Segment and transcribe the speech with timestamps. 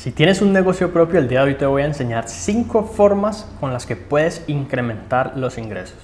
[0.00, 3.46] Si tienes un negocio propio, el día de hoy te voy a enseñar 5 formas
[3.60, 5.98] con las que puedes incrementar los ingresos.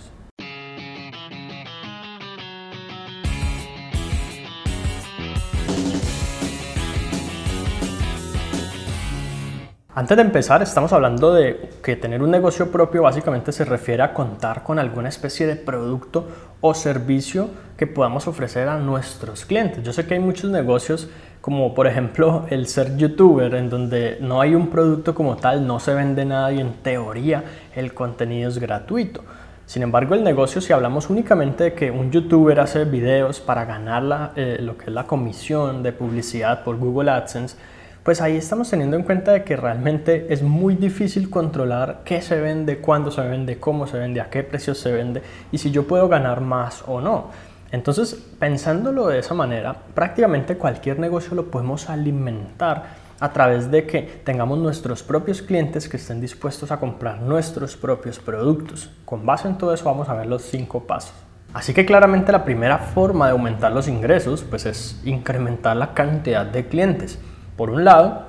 [9.94, 14.12] Antes de empezar, estamos hablando de que tener un negocio propio básicamente se refiere a
[14.12, 16.28] contar con alguna especie de producto
[16.60, 19.82] o servicio que podamos ofrecer a nuestros clientes.
[19.82, 21.08] Yo sé que hay muchos negocios
[21.46, 25.78] como por ejemplo el ser youtuber en donde no hay un producto como tal, no
[25.78, 27.44] se vende nada y en teoría
[27.76, 29.22] el contenido es gratuito.
[29.64, 34.32] Sin embargo, el negocio, si hablamos únicamente de que un youtuber hace videos para ganar
[34.34, 37.56] eh, lo que es la comisión de publicidad por Google AdSense,
[38.02, 42.40] pues ahí estamos teniendo en cuenta de que realmente es muy difícil controlar qué se
[42.40, 45.86] vende, cuándo se vende, cómo se vende, a qué precio se vende y si yo
[45.86, 47.30] puedo ganar más o no.
[47.76, 52.84] Entonces, pensándolo de esa manera, prácticamente cualquier negocio lo podemos alimentar
[53.20, 58.18] a través de que tengamos nuestros propios clientes que estén dispuestos a comprar nuestros propios
[58.18, 58.90] productos.
[59.04, 61.12] Con base en todo eso vamos a ver los cinco pasos.
[61.52, 66.46] Así que claramente la primera forma de aumentar los ingresos pues es incrementar la cantidad
[66.46, 67.18] de clientes.
[67.58, 68.24] Por un lado,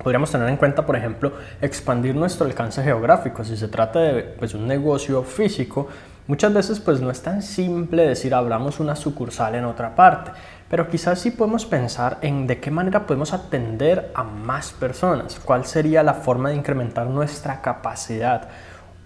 [0.00, 3.42] podríamos tener en cuenta, por ejemplo, expandir nuestro alcance geográfico.
[3.42, 5.88] Si se trata de pues, un negocio físico,
[6.32, 10.30] muchas veces pues no es tan simple decir abramos una sucursal en otra parte,
[10.70, 15.66] pero quizás sí podemos pensar en de qué manera podemos atender a más personas, cuál
[15.66, 18.48] sería la forma de incrementar nuestra capacidad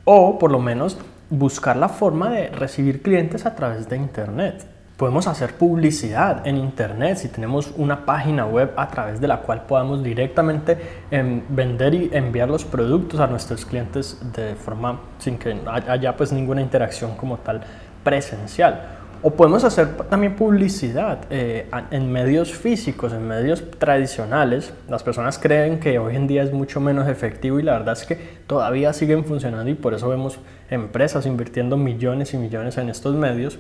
[0.04, 4.75] o por lo menos buscar la forma de recibir clientes a través de Internet.
[4.96, 9.66] Podemos hacer publicidad en Internet si tenemos una página web a través de la cual
[9.66, 10.78] podamos directamente
[11.10, 15.54] em, vender y enviar los productos a nuestros clientes de forma sin que
[15.86, 17.60] haya pues ninguna interacción como tal
[18.02, 18.80] presencial.
[19.20, 24.72] O podemos hacer también publicidad eh, en medios físicos, en medios tradicionales.
[24.88, 28.06] Las personas creen que hoy en día es mucho menos efectivo y la verdad es
[28.06, 28.14] que
[28.46, 30.38] todavía siguen funcionando y por eso vemos
[30.70, 33.58] empresas invirtiendo millones y millones en estos medios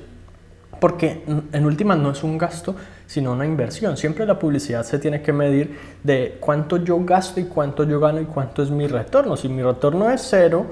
[0.86, 2.76] porque en última no es un gasto,
[3.08, 3.96] sino una inversión.
[3.96, 8.20] Siempre la publicidad se tiene que medir de cuánto yo gasto y cuánto yo gano
[8.20, 9.36] y cuánto es mi retorno.
[9.36, 10.64] Si mi retorno es cero,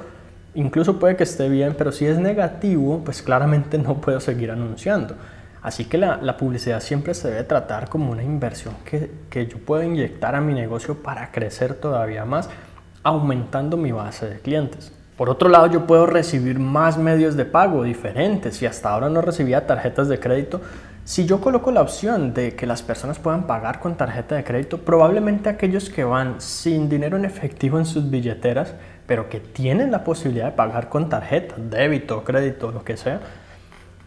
[0.54, 5.16] incluso puede que esté bien, pero si es negativo, pues claramente no puedo seguir anunciando.
[5.62, 9.82] Así que la, publicidad siempre se debe tratar como una inversión que, que yo puedo
[9.82, 12.48] inyectar a mi negocio para crecer todavía más,
[13.02, 14.92] aumentando mi base de clientes.
[15.16, 18.56] Por otro lado, yo puedo recibir más medios de pago diferentes.
[18.56, 20.60] Si hasta ahora no recibía tarjetas de crédito,
[21.04, 24.78] si yo coloco la opción de que las personas puedan pagar con tarjeta de crédito,
[24.78, 28.74] probablemente aquellos que van sin dinero en efectivo en sus billeteras,
[29.06, 33.20] pero que tienen la posibilidad de pagar con tarjeta, débito, crédito, lo que sea,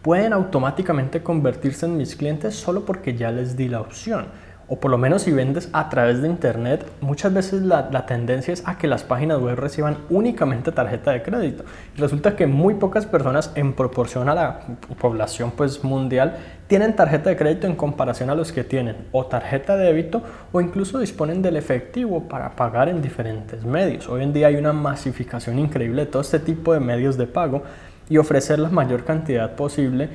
[0.02, 4.26] pueden automáticamente convertirse en mis clientes solo porque ya les di la opción
[4.68, 8.62] o por lo menos si vendes a través de internet, muchas veces la, tendencia es
[8.66, 11.64] a que las páginas web reciban únicamente tarjeta de crédito.
[11.96, 14.60] Y resulta que muy pocas personas en proporción a la
[15.00, 16.36] población pues, mundial
[16.66, 20.60] tienen tarjeta de crédito en comparación a los que tienen o tarjeta de débito o
[20.60, 24.06] incluso disponen del efectivo para pagar en diferentes medios.
[24.08, 27.62] Hoy en día hay una masificación increíble de todo este tipo de medios de pago
[28.10, 30.10] y ofrecer la mayor cantidad posible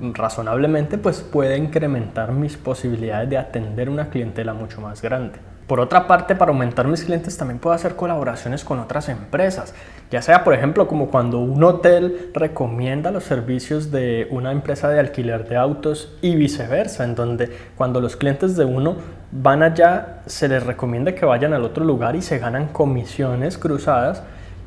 [0.00, 5.38] razonablemente, pues puede incrementar mis posibilidades de atender una clientela mucho más grande.
[5.66, 9.74] Por otra parte, para aumentar mis clientes también puedo hacer colaboraciones con otras empresas,
[10.10, 15.00] ya sea por ejemplo como cuando un hotel recomienda los servicios de una empresa de
[15.00, 18.96] alquiler de autos y viceversa, en donde cuando los clientes de uno
[19.32, 24.22] van allá se les recomienda que vayan al otro lugar y se ganan comisiones cruzadas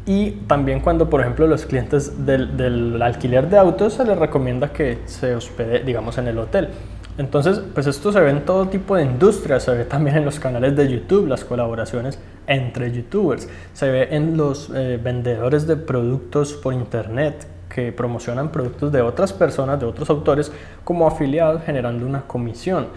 [0.08, 5.00] y también cuando, por ejemplo, los clientes del, alquiler de autos se les recomienda que
[5.06, 6.70] se hospede, digamos, en el hotel.
[7.18, 10.40] Entonces, pues esto se ve en todo tipo de industrias, se ve también en los
[10.40, 16.54] canales de YouTube, las colaboraciones entre youtubers, se ve en los eh, vendedores de productos
[16.54, 20.54] por internet que promocionan productos de otras personas, de otros autores,
[20.86, 22.88] como afiliados generando una comisión.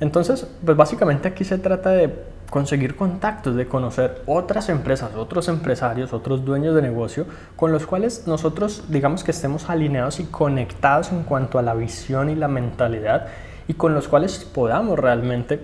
[0.00, 2.14] Entonces, pues básicamente aquí se trata de
[2.50, 7.26] conseguir contactos, de conocer otras empresas, otros empresarios, otros dueños de negocio
[7.56, 12.30] con los cuales nosotros digamos que estemos alineados y conectados en cuanto a la visión
[12.30, 13.28] y la mentalidad
[13.68, 15.60] y con los cuales podamos realmente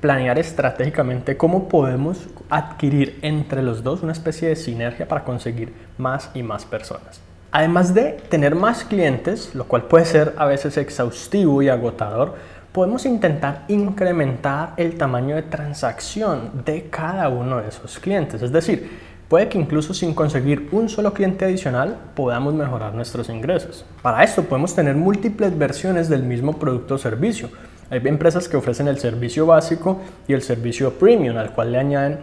[0.00, 6.30] planear estratégicamente cómo podemos adquirir entre los dos una especie de sinergia para conseguir más
[6.34, 7.20] y más personas.
[7.50, 12.36] Además de tener más clientes, lo cual puede ser a veces exhaustivo y agotador,
[12.72, 18.40] podemos intentar incrementar el tamaño de transacción de cada uno de esos clientes.
[18.40, 18.90] Es decir,
[19.28, 23.84] puede que incluso sin conseguir un solo cliente adicional podamos mejorar nuestros ingresos.
[24.00, 27.50] Para esto podemos tener múltiples versiones del mismo producto o servicio.
[27.90, 32.20] Hay empresas que ofrecen el servicio básico y el servicio premium, al cual le añaden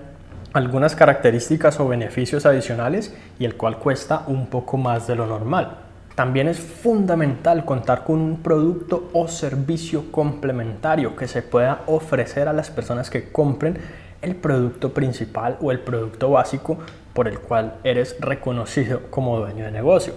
[0.54, 5.89] algunas características o beneficios adicionales y el cual cuesta un poco más de lo normal.
[6.20, 12.52] También es fundamental contar con un producto o servicio complementario que se pueda ofrecer a
[12.52, 13.78] las personas que compren
[14.22, 16.78] el producto principal o el producto básico
[17.14, 20.12] por el cual eres reconocido como dueño de negocio.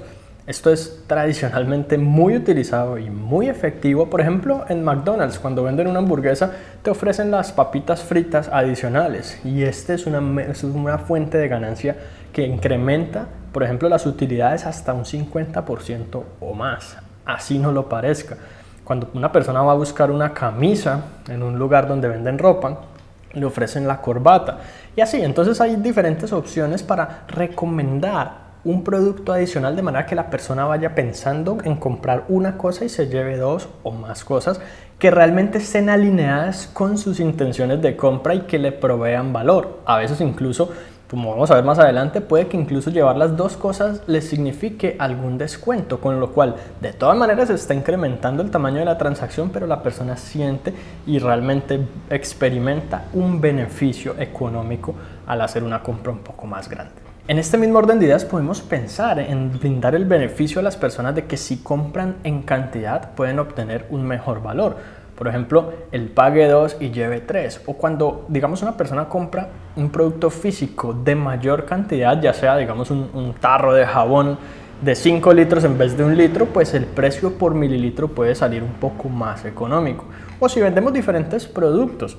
[0.45, 4.11] Esto es tradicionalmente muy utilizado y muy efectivo.
[4.11, 6.51] Por ejemplo, en McDonald's, cuando venden una hamburguesa,
[6.83, 9.41] te ofrecen las papitas fritas adicionales.
[9.45, 11.97] Y esta es una, es una fuente de ganancia
[12.33, 16.97] que incrementa, por ejemplo, las utilidades hasta un 50% o más.
[17.25, 18.37] Así no lo parezca.
[18.85, 22.81] Cuando una persona va a buscar una camisa en un lugar donde venden ropa,
[23.33, 24.59] le ofrecen la corbata.
[24.97, 30.31] Y así, entonces hay diferentes opciones para recomendar un producto adicional de manera que la
[30.31, 34.61] persona vaya pensando en comprar una cosa y se lleve dos o más cosas
[34.99, 39.81] que realmente estén alineadas con sus intenciones de compra y que le provean valor.
[39.85, 40.71] A veces incluso,
[41.13, 44.97] como vamos a ver más adelante, puede que incluso llevar las dos cosas le signifique
[44.99, 48.97] algún descuento, con lo cual de todas maneras se está incrementando el tamaño de la
[48.97, 50.73] transacción, pero la persona siente
[51.07, 54.95] y realmente experimenta un beneficio económico
[55.27, 56.95] al hacer una compra un poco más grande.
[57.29, 61.15] En este mismo orden de ideas podemos pensar en brindar el beneficio a las personas
[61.15, 64.79] de que si compran en cantidad pueden obtener un mejor valor.
[65.23, 67.63] Por ejemplo, el pague 2 y lleve 3.
[67.67, 72.91] O cuando, digamos, una persona compra un producto físico de mayor cantidad, ya sea, digamos,
[72.91, 74.37] un, tarro de jabón
[74.81, 78.65] de 5 litros en vez de un litro, pues el precio por mililitro puede salir
[78.65, 80.07] un poco más económico.
[80.41, 82.19] O si vendemos diferentes productos,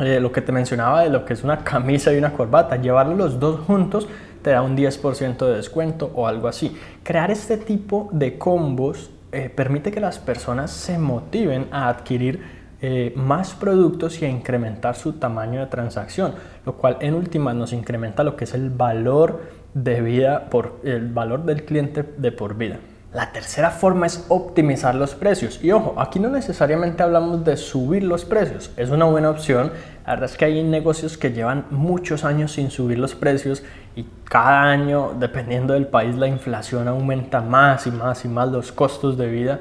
[0.00, 3.16] eh, lo que te mencionaba de lo que es una camisa y una corbata, llevarlos
[3.16, 4.08] los dos juntos
[4.42, 6.76] te da un 10% de descuento o algo así.
[7.04, 12.40] Crear este tipo de combos eh, permite que las personas se motiven a adquirir
[12.80, 16.34] eh, más productos y a incrementar su tamaño de transacción,
[16.64, 19.42] lo cual en última nos incrementa lo que es el valor
[19.74, 22.78] de vida por el valor del cliente de por vida.
[23.14, 25.62] La tercera forma es optimizar los precios.
[25.62, 28.72] Y ojo, aquí no necesariamente hablamos de subir los precios.
[28.76, 29.70] Es una buena opción.
[30.04, 33.62] La verdad es que hay negocios que llevan muchos años sin subir los precios
[33.94, 38.72] y cada año, dependiendo del país, la inflación aumenta más y más y más los
[38.72, 39.60] costos de vida.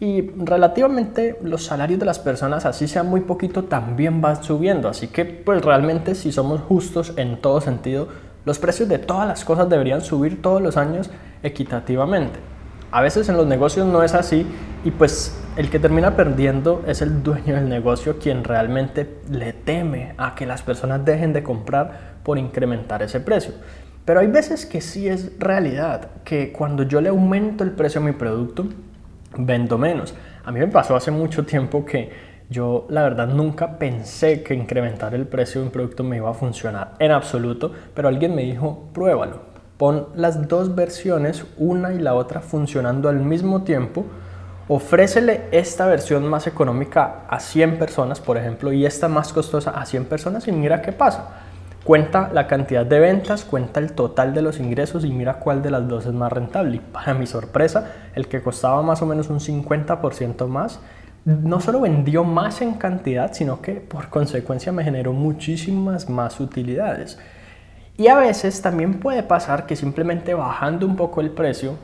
[0.00, 4.88] Y relativamente los salarios de las personas, así sea muy poquito, también van subiendo.
[4.88, 8.08] Así que pues realmente si somos justos en todo sentido,
[8.46, 11.10] los precios de todas las cosas deberían subir todos los años
[11.42, 12.55] equitativamente.
[12.90, 14.46] A veces en los negocios no es así
[14.84, 20.14] y pues el que termina perdiendo es el dueño del negocio quien realmente le teme
[20.18, 23.54] a que las personas dejen de comprar por incrementar ese precio.
[24.04, 28.04] Pero hay veces que sí es realidad, que cuando yo le aumento el precio a
[28.04, 28.66] mi producto,
[29.36, 30.14] vendo menos.
[30.44, 32.10] A mí me pasó hace mucho tiempo que
[32.48, 36.34] yo la verdad nunca pensé que incrementar el precio de un producto me iba a
[36.34, 42.14] funcionar en absoluto, pero alguien me dijo, pruébalo, Pon las dos versiones, una y la
[42.14, 44.06] otra, funcionando al mismo tiempo.
[44.68, 49.84] Ofrécele esta versión más económica a 100 personas, por ejemplo, y esta más costosa a
[49.84, 51.28] 100 personas y mira qué pasa.
[51.84, 55.70] Cuenta la cantidad de ventas, cuenta el total de los ingresos y mira cuál de
[55.70, 56.76] las dos es más rentable.
[56.76, 60.80] Y para mi sorpresa, el que costaba más o menos un 50% más,
[61.26, 67.18] no solo vendió más en cantidad, sino que por consecuencia me generó muchísimas más utilidades.
[67.98, 71.76] Y a veces también puede pasar que simplemente bajando un poco el precio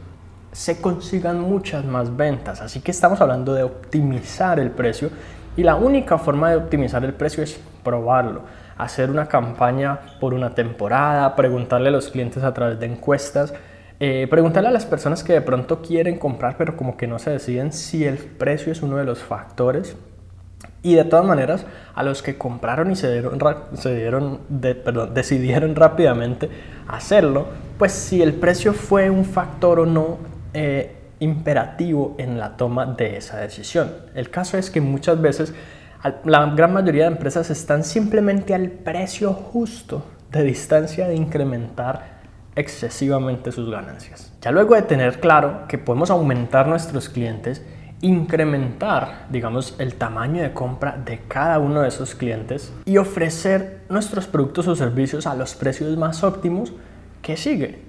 [0.53, 2.61] se consigan muchas más ventas.
[2.61, 5.09] Así que estamos hablando de optimizar el precio
[5.57, 8.43] y la única forma de optimizar el precio es probarlo.
[8.77, 13.55] Hacer una campaña por una temporada, preguntarle a los clientes a través de encuestas,
[13.99, 17.31] eh, preguntarle a las personas que de pronto quieren comprar pero como que no se
[17.31, 19.97] deciden si el precio es uno de los factores
[20.83, 23.39] y de todas maneras, a los que compraron y se dieron,
[23.75, 26.51] se dieron de, perdón, decidieron rápidamente
[26.89, 27.47] hacerlo,
[27.79, 30.19] pues si el precio fue un factor o no
[30.55, 33.93] eh, imperativo en la toma de esa decisión.
[34.15, 35.55] El caso es que muchas veces
[36.25, 42.23] la gran mayoría de empresas están simplemente al precio justo de distancia de incrementar
[42.57, 44.33] excesivamente sus ganancias.
[44.41, 47.65] Ya luego de tener claro que podemos aumentar nuestros clientes,
[48.03, 54.27] incrementar, digamos, el tamaño de compra de cada uno de esos clientes y ofrecer nuestros
[54.27, 56.73] productos o servicios a los precios más óptimos,
[57.23, 57.81] ¿qué sigue?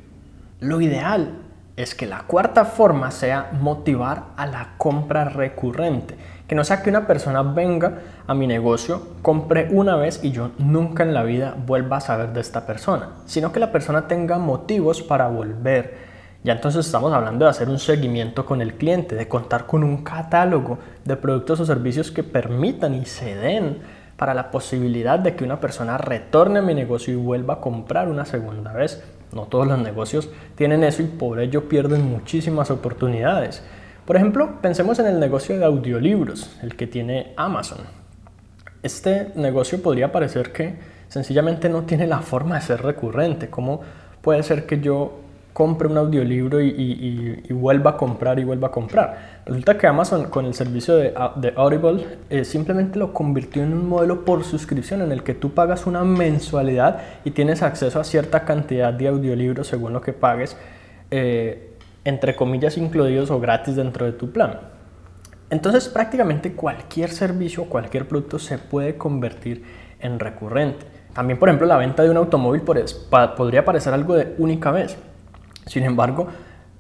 [0.60, 1.40] Lo ideal
[1.76, 6.16] es que la cuarta forma sea motivar a la compra recurrente.
[6.48, 10.52] Que no sea que una persona venga a mi negocio, compre una vez y yo
[10.60, 14.38] nunca en la vida vuelva a saber de esta persona, sino que la persona tenga
[14.38, 16.13] motivos para volver
[16.44, 20.04] ya entonces estamos hablando de hacer un seguimiento con el cliente, de contar con un
[20.04, 23.78] catálogo de productos o servicios que permitan y se den
[24.18, 28.10] para la posibilidad de que una persona retorne a mi negocio y vuelva a comprar
[28.10, 29.04] una segunda vez.
[29.32, 33.64] No todos los negocios tienen eso y por ello pierden muchísimas oportunidades.
[34.06, 37.80] Por ejemplo, pensemos en el negocio de audiolibros, el que tiene Amazon.
[38.84, 43.50] Este negocio podría parecer que sencillamente no tiene la forma de ser recurrente.
[43.50, 43.80] ¿Cómo
[44.22, 45.23] puede ser que yo
[45.54, 49.42] compre un audiolibro y, vuelva a comprar y vuelva a comprar.
[49.46, 51.14] Resulta que Amazon con el servicio de,
[51.56, 55.86] Audible eh, simplemente lo convirtió en un modelo por suscripción en el que tú pagas
[55.86, 60.58] una mensualidad y tienes acceso a cierta cantidad de audiolibros según lo que pagues,
[61.12, 64.60] eh, entre comillas incluidos o gratis dentro de tu plan.
[65.52, 69.64] Entonces prácticamente cualquier servicio, cualquier producto se puede convertir
[70.00, 70.86] en recurrente.
[71.14, 74.98] También, por ejemplo, la venta de un automóvil podría parecer algo de única vez,
[75.66, 76.28] sin embargo,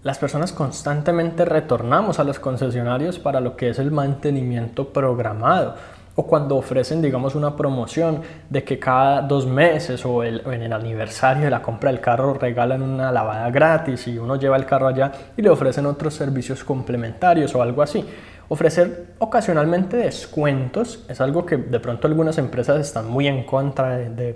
[0.04, 5.76] las personas constantemente retornamos a los concesionarios para lo que es el mantenimiento programado
[6.16, 11.46] o cuando ofrecen, digamos, una promoción de que cada dos meses o, en el aniversario
[11.46, 15.12] de la compra del carro regalan una lavada gratis y uno lleva el carro allá
[15.36, 18.06] y le ofrecen otros servicios complementarios o algo así.
[18.50, 24.36] Ofrecer ocasionalmente descuentos es algo que de pronto algunas empresas están muy en contra de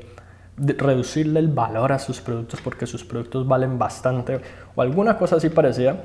[0.57, 4.41] reducirle el valor a sus productos porque sus productos valen bastante
[4.75, 5.97] o alguna cosa así parecida,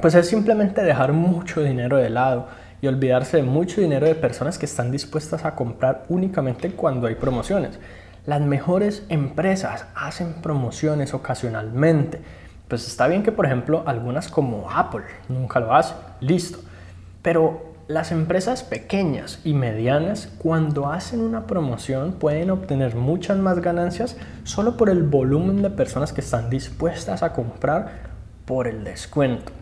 [0.00, 2.48] pues es simplemente dejar mucho dinero de lado
[2.80, 7.14] y olvidarse de mucho dinero de personas que están dispuestas a comprar únicamente cuando hay
[7.14, 7.78] promociones.
[8.26, 12.20] Las mejores empresas hacen promociones ocasionalmente.
[12.68, 16.58] Pues está bien que, por ejemplo, algunas como Apple nunca lo hacen, listo.
[17.22, 24.16] Pero las empresas pequeñas y medianas cuando hacen una promoción pueden obtener muchas más ganancias
[24.44, 28.14] solo por el volumen de personas que están dispuestas a comprar
[28.46, 29.52] por el descuento.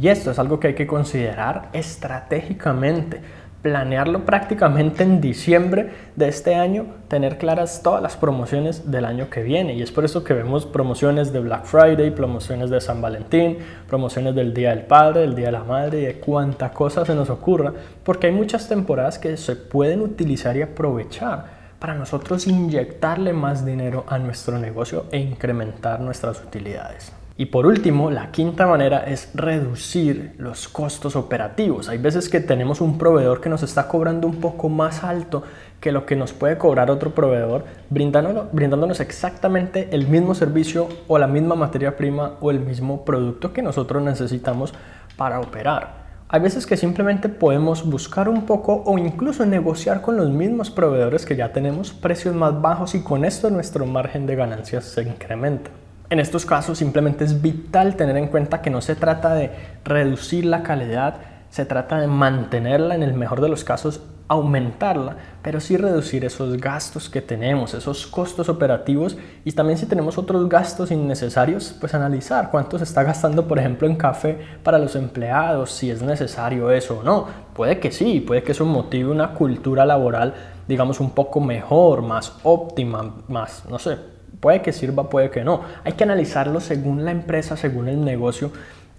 [0.00, 3.20] Y esto es algo que hay que considerar estratégicamente
[3.62, 9.42] planearlo prácticamente en diciembre de este año, tener claras todas las promociones del año que
[9.42, 9.74] viene.
[9.74, 14.34] Y es por eso que vemos promociones de Black Friday, promociones de San Valentín, promociones
[14.34, 17.30] del Día del Padre, del Día de la Madre y de cuánta cosa se nos
[17.30, 23.64] ocurra, porque hay muchas temporadas que se pueden utilizar y aprovechar para nosotros inyectarle más
[23.64, 27.12] dinero a nuestro negocio e incrementar nuestras utilidades.
[27.36, 31.88] Y por último, la quinta manera es reducir los costos operativos.
[31.88, 35.42] Hay veces que tenemos un proveedor que nos está cobrando un poco más alto
[35.80, 41.26] que lo que nos puede cobrar otro proveedor, brindándonos, exactamente el mismo servicio o la
[41.26, 44.74] misma materia prima o el mismo producto que nosotros necesitamos
[45.16, 46.02] para operar.
[46.28, 51.26] Hay veces que simplemente podemos buscar un poco o incluso negociar con los mismos proveedores
[51.26, 55.70] que ya tenemos precios más bajos y con esto nuestro margen de ganancias se incrementa.
[56.12, 59.50] En estos casos simplemente es vital tener en cuenta que no se trata de
[59.82, 61.14] reducir la calidad,
[61.48, 66.58] se trata de mantenerla, en el mejor de los casos aumentarla, pero sí reducir esos
[66.58, 72.50] gastos que tenemos, esos costos operativos y también si tenemos otros gastos innecesarios, pues analizar
[72.50, 76.98] cuánto se está gastando, por ejemplo, en café para los empleados, si es necesario eso
[76.98, 77.26] o no.
[77.54, 80.34] Puede que sí, puede que eso motive una cultura laboral,
[80.68, 83.96] digamos, un poco mejor, más óptima, más, no sé,
[84.42, 85.60] Puede que sirva, puede que no.
[85.84, 88.50] Hay que analizarlo según la empresa, según el negocio,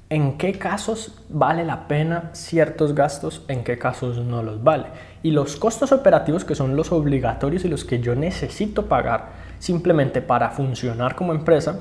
[0.09, 4.85] en qué casos vale la pena ciertos gastos, en qué casos no los vale.
[5.21, 10.21] Y los costos operativos que son los obligatorios y los que yo necesito pagar simplemente
[10.21, 11.79] para funcionar como empresa,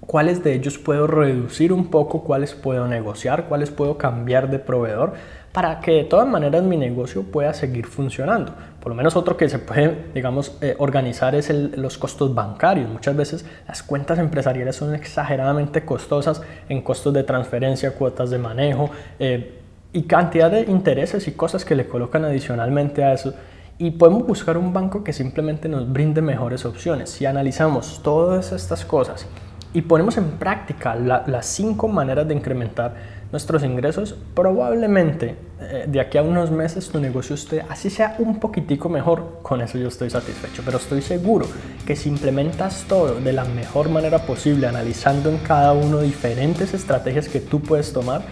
[0.00, 5.12] cuáles de ellos puedo reducir un poco, cuáles puedo negociar, cuáles puedo cambiar de proveedor
[5.54, 8.52] para que de todas maneras mi negocio pueda seguir funcionando.
[8.80, 12.90] Por lo menos otro que se puede, digamos, eh, organizar es los costos bancarios.
[12.90, 18.90] Muchas veces las cuentas empresariales son exageradamente costosas en costos de transferencia, cuotas de manejo
[19.20, 19.60] eh,
[19.92, 23.32] y cantidad de intereses y cosas que le colocan adicionalmente a eso.
[23.78, 27.10] Y podemos buscar un banco que simplemente nos brinde mejores opciones.
[27.10, 29.28] Si analizamos todas estas cosas
[29.74, 32.94] y ponemos en práctica las cinco maneras de incrementar
[33.32, 38.38] nuestros ingresos, probablemente eh, de aquí a unos meses tu negocio esté así sea un
[38.38, 41.46] poquitico mejor, con eso yo estoy satisfecho, pero estoy seguro
[41.84, 47.28] que si implementas todo de la mejor manera posible, analizando en cada uno diferentes estrategias
[47.28, 48.22] que tú puedes tomar,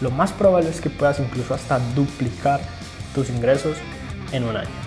[0.00, 2.60] lo más probable es que puedas incluso hasta duplicar
[3.14, 3.76] tus ingresos
[4.32, 4.77] en un año.